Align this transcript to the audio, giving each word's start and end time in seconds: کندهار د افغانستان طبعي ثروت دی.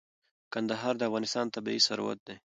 کندهار 0.53 0.93
د 0.97 1.01
افغانستان 1.09 1.45
طبعي 1.55 1.79
ثروت 1.87 2.19
دی. 2.27 2.35